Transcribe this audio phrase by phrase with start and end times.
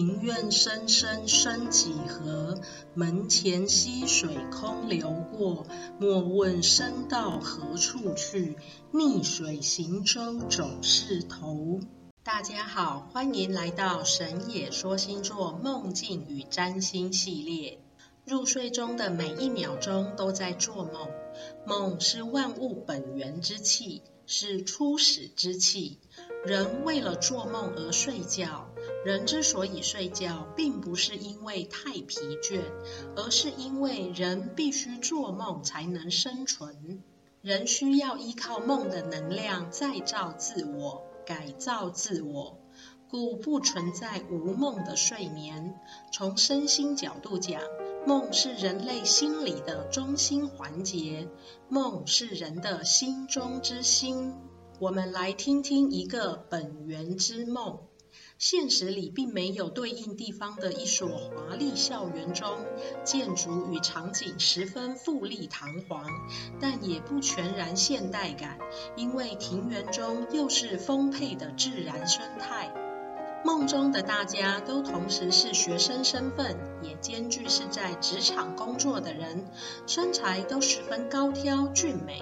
[0.00, 2.58] 庭院深深深几何？
[2.94, 5.66] 门前溪水空流过。
[5.98, 8.56] 莫问身到何处去，
[8.92, 11.80] 逆水行舟总是头。
[12.22, 17.78] 大家好，欢迎来到神野说星座梦境与占星系列。
[18.24, 21.10] 入睡中的每一秒钟都在做梦，
[21.66, 25.98] 梦是万物本源之气，是初始之气。
[26.46, 28.69] 人为了做梦而睡觉。
[29.02, 32.60] 人之所以睡觉，并不是因为太疲倦，
[33.16, 37.02] 而是因为人必须做梦才能生存。
[37.40, 42.58] 人需要依靠梦的能量再造自我、改造自我，
[43.08, 45.80] 故不存在无梦的睡眠。
[46.12, 47.62] 从身心角度讲，
[48.06, 51.26] 梦是人类心理的中心环节，
[51.70, 54.34] 梦是人的心中之心。
[54.78, 57.78] 我们来听听一个本源之梦。
[58.38, 62.58] 现实里并没有对应地方的一所华丽校园中，
[63.04, 66.04] 建筑与场景十分富丽堂皇，
[66.60, 68.58] 但也不全然现代感，
[68.96, 72.89] 因为庭园中又是丰沛的自然生态。
[73.42, 79.46] 梦中的大家都同时是学生身份，也兼具是在职场工作的人，
[79.86, 82.20] 身材都十分高挑俊美，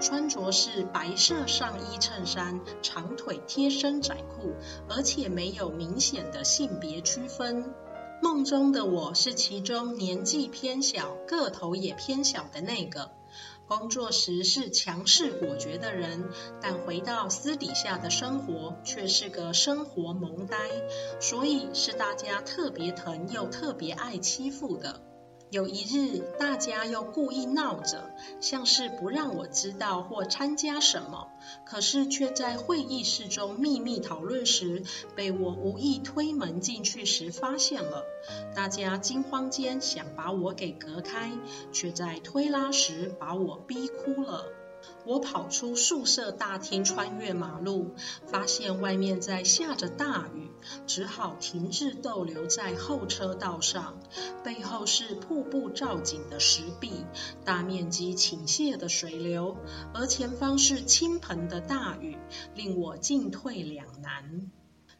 [0.00, 4.54] 穿着是白色上衣衬衫、长腿贴身窄裤，
[4.88, 7.74] 而且没有明显的性别区分。
[8.22, 13.10] 梦中的我是其中年纪偏小、个头也偏小的那个。
[13.66, 16.28] 工作时是强势果决的人，
[16.60, 20.56] 但回到私底下的生活却是个生活萌呆，
[21.20, 25.00] 所以是大家特别疼又特别爱欺负的。
[25.50, 31.26] 有一日，大家又故意闹着，像是不让我知道或参加什么，
[31.64, 34.84] 可是却在会议室中秘密讨论时，
[35.16, 38.04] 被我无意推门进去时发现了。
[38.54, 41.32] 大家惊慌间想把我给隔开，
[41.72, 44.59] 却在推拉时把我逼哭了。
[45.04, 47.94] 我跑出宿舍大厅，穿越马路，
[48.26, 50.50] 发现外面在下着大雨，
[50.86, 53.98] 只好停滞逗留在后车道上。
[54.44, 56.92] 背后是瀑布造景的石壁，
[57.44, 59.56] 大面积倾泻的水流，
[59.94, 62.18] 而前方是倾盆的大雨，
[62.54, 64.50] 令我进退两难。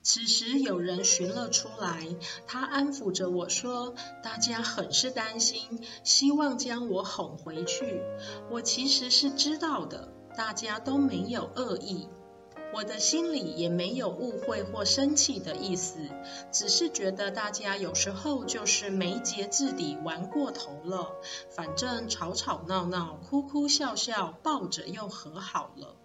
[0.00, 2.06] 此时有人寻了出来，
[2.46, 8.02] 他安抚着我说：“大家很是担心，希望将我哄回去。”
[8.50, 12.08] 我其实是知道的，大家都没有恶意，
[12.72, 15.98] 我的心里也没有误会或生气的意思，
[16.50, 21.16] 只是觉得大家有时候就是没节制地玩过头了，
[21.50, 25.96] 反正吵吵闹闹、哭哭笑笑，抱着又和好了。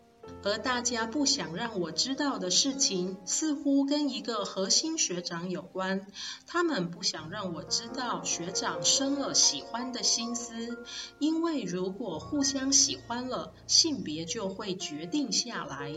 [0.43, 6.07] 而大家不想让我知道的事情，似乎跟一个核心学长有关。
[6.47, 10.83] 他们不想让我知道学长生了喜欢的心思，
[11.19, 15.93] 因为如果互相喜欢了，性别就会决定下来。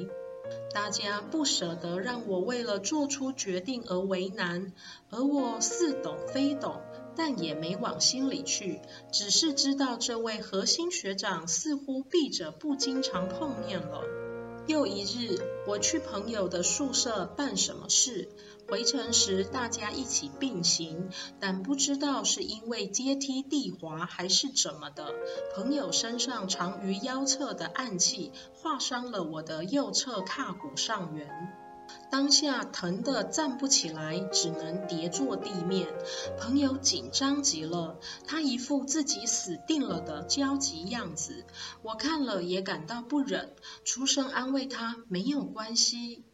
[0.72, 4.72] 大家不舍得让我为了做出决定而为难，
[5.10, 6.80] 而我似懂非懂，
[7.16, 14.04] 但也没往心里去，只是知道这位核心学长似乎避着不经常碰面了。
[14.66, 15.38] 又一日，
[15.68, 18.28] 我去朋友的宿舍办什么事，
[18.68, 25.14] 回程时大家一起并行，但不知道是因为阶梯地滑还是怎么的，
[25.54, 31.65] 朋友身上藏于腰侧的暗器划伤了我的右侧胯骨上缘。
[32.10, 35.88] 当下疼得站不起来，只能跌坐地面。
[36.38, 41.44] 朋友紧张极了，他一副自己死定了的焦急样子，
[41.82, 43.54] 我看了也感到不忍，
[43.84, 46.25] 出声安慰他没有关系。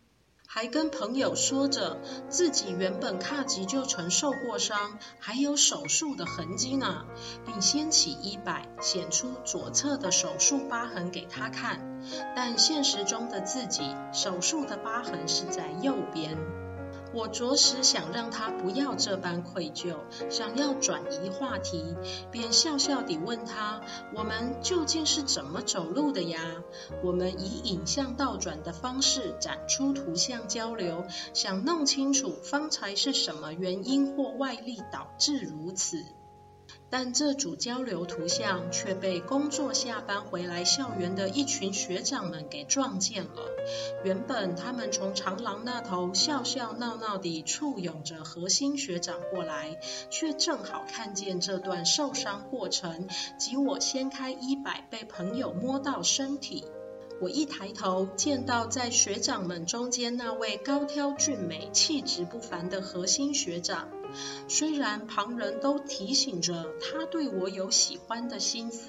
[0.55, 1.97] 还跟朋友说着
[2.29, 7.07] 自己原本卡级就曾受过伤，还有手术的痕迹呢，
[7.47, 11.81] 并掀起衣摆，显出左侧的手术疤痕给他看。
[12.37, 16.37] 但现实中的自己，手术的疤痕是在右边。
[17.15, 19.97] 我着实想让他不要这般愧疚，
[20.31, 21.95] 想要转移话题，
[22.31, 23.83] 便笑笑地问他
[24.17, 26.41] ：“我们究竟是怎么走路的呀？”
[27.05, 31.05] 我们以影像倒转的方式展出图像交流，
[31.35, 36.05] 想弄清楚方才是什么原因或外力导致如此。
[36.93, 43.49] 但这组交流图像却被工作下班回来校园的一群学长们给撞见了。
[44.05, 49.81] 原本他们从长廊那头笑笑闹闹地簇拥着核心学长过来，
[50.11, 53.09] 却正好看见这段受伤过程
[53.39, 56.67] 及我掀开衣摆被朋友摸到身体。
[57.23, 63.89] 我一抬头，见到在学长们中间那位高挑俊美、气质不凡的核心学长。
[64.49, 68.89] 虽然旁人都提醒着他对我有喜欢的心思，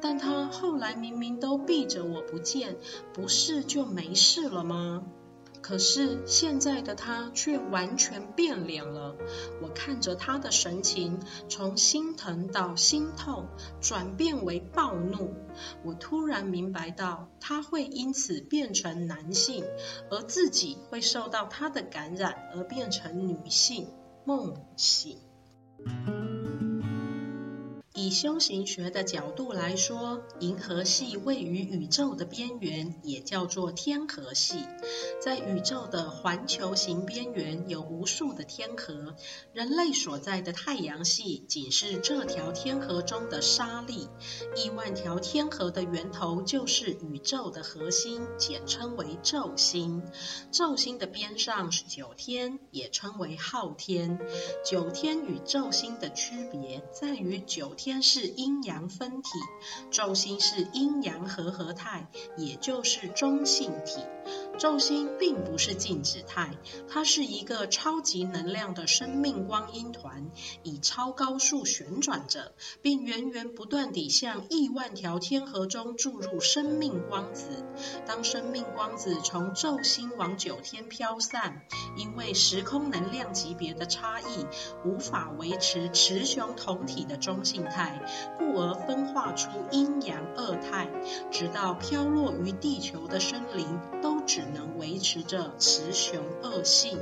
[0.00, 2.76] 但他后来明明都避着我不见，
[3.12, 5.04] 不是就没事了吗？
[5.62, 9.14] 可是现在的他却完全变脸了。
[9.60, 11.20] 我看着他的神情，
[11.50, 13.46] 从心疼到心痛，
[13.78, 15.34] 转变为暴怒。
[15.84, 19.62] 我突然明白到，他会因此变成男性，
[20.10, 23.86] 而自己会受到他的感染而变成女性。
[24.30, 25.18] 梦醒。
[28.00, 34.64] 以修行学的角度来说，银河系位于宇宙的边缘，也叫做天河系。
[35.20, 39.14] 在宇宙的环球形边缘，有无数的天河。
[39.52, 44.08] 人类所在的太阳系，仅是这条天河中的沙粒。
[44.56, 50.02] 亿万条天河的源头，就是宇宙的核心，简称为昼星。
[50.50, 54.18] 昼星的边上是九天，也称为昊天。
[54.64, 57.89] 九天与昼星的区别，在于九天。
[57.90, 59.30] 天是阴阳分体，
[59.90, 64.00] 昼星是阴阳和合态，也就是中性体。
[64.60, 66.56] 昼星并不是静止态，
[66.88, 70.30] 它是一个超级能量的生命光阴团，
[70.62, 77.64] 以超高速旋转着，并源源不断地向亿万条天河中注入生命光子。
[78.06, 81.62] 当生命光子从昼星往九天飘散，
[81.96, 84.46] 因为时空能量级别的差异，
[84.84, 87.79] 无法维持雌雄同体的中性态，
[88.38, 90.88] 故而分化出阴阳二态，
[91.30, 96.98] 直到飘落于地球的生灵都只能维持着雌雄二性。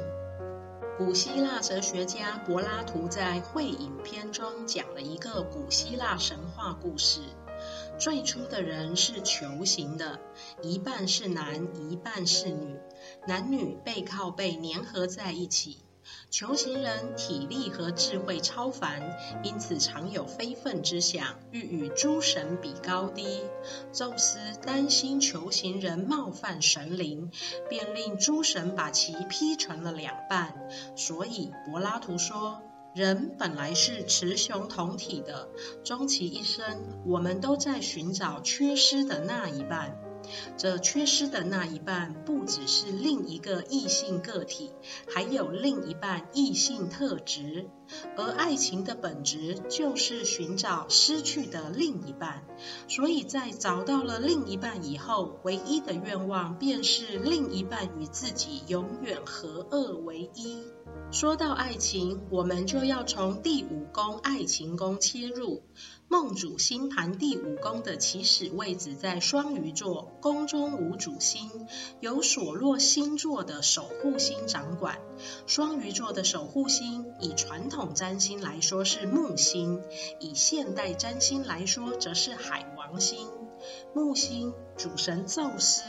[0.97, 7.21] 古希腊哲学家柏拉图在《会影片》中讲了一个古希腊神话故事：
[7.99, 10.19] 最初的人是球形的，
[10.61, 12.77] 一半是男，一半是女，
[13.29, 15.79] 男女背靠背粘合在一起。
[16.31, 23.41] 球形人体力和智慧超凡，因此常有非分之想，欲与诸神比高低。
[23.93, 27.31] 宙斯担心球形人冒犯神灵，
[27.69, 30.69] 便令诸神把其劈成了两半。
[30.97, 32.61] 所以柏拉图说，
[32.95, 35.49] 人本来是雌雄同体的，
[35.85, 36.65] 终其一生，
[37.07, 39.99] 我们都在寻找缺失的那一半。
[40.57, 44.71] 这缺失的那一半，不只是另一个异性个体，
[45.13, 47.69] 还有另一半异性特质。
[48.17, 52.45] 而爱情的本质就是寻找失去的另一半。
[52.87, 60.63] 所以在找到了另一半以后，唯一的愿望便是另一半与自己永远合二为一。
[61.11, 65.63] 说到爱情，我们就要从第五宫爱情宫切入。
[66.07, 71.67] 梦主星盘第五宫的起始位置在双鱼座，宫中无主星，
[72.01, 74.99] 由所落星座的守护星掌管。
[75.47, 79.81] 双鱼座的守护星，以传统占星来说是木星，
[80.21, 83.27] 以现代占星来说则是海王星。
[83.95, 85.83] 木星主神宙斯，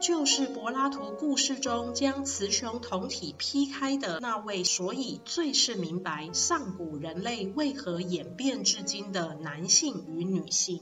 [0.00, 10.80] 就是柏拉图故事中将雌雄同体劈开的那位，所以最是明白上古人类为何演变至今的男性与女性。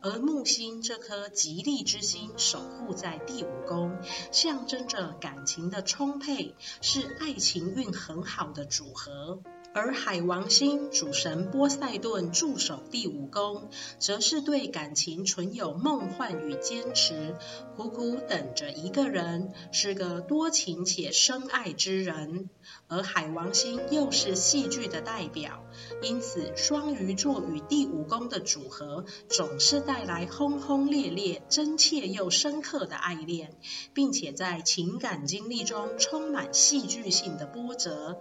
[0.00, 3.98] 而木星这颗吉利之星守护在第五宫，
[4.30, 9.40] 象征着感情的充沛，是爱情运很好的组合。
[9.76, 13.68] 而海王星主神波塞顿驻守第五宫，
[13.98, 17.36] 则是对感情存有梦幻与坚持，
[17.76, 22.48] 苦苦等着一个人，是个多情且深爱之人。
[22.88, 25.62] 而海王星又是戏剧的代表，
[26.02, 33.54] 因此双鱼座与第五宫的组合，总是带来轰轰烈烈、真切又深刻的爱恋，
[33.92, 38.16] 并且在情感经历中充满戏剧性的波折。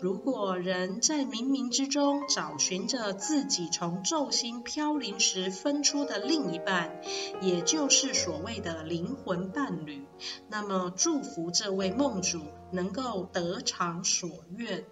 [0.00, 7.00] 如果人在冥冥之中找寻着自己从昼星飘零时分出的另一半，
[7.40, 10.06] 也就是所谓的灵魂伴侣。
[10.48, 12.40] 那么，祝福这位梦主
[12.72, 14.84] 能够得偿所愿。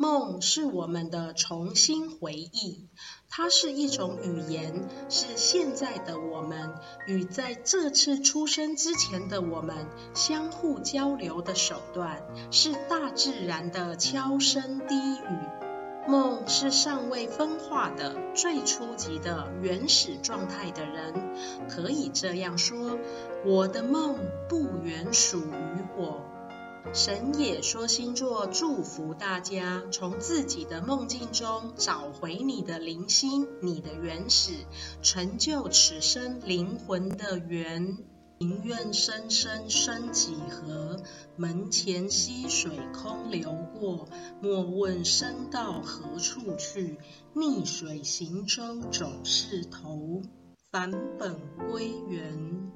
[0.00, 2.86] 梦是我们的重新回忆，
[3.28, 6.72] 它是一种语言，是现在的我们
[7.08, 16.06] 与在这次出生之前的我们相互交流的手段，是大自然的悄声低语。
[16.06, 21.34] 梦是尚未分化的最初级的原始状态的人，
[21.68, 22.96] 可以这样说：
[23.44, 24.16] 我的梦
[24.48, 26.24] 不原属于我。
[26.94, 33.46] 神也说星座祝福大家，从自己的梦境中找回你的灵心。
[33.60, 34.52] 你的原始
[35.02, 37.98] 成就此生灵魂的缘，
[38.38, 41.00] 庭院深深深几何？
[41.36, 44.08] 门前溪水空流过，
[44.40, 46.98] 莫问身到何处去。
[47.34, 50.22] 逆水行舟总是头，
[50.70, 51.36] 返本
[51.70, 52.72] 归元。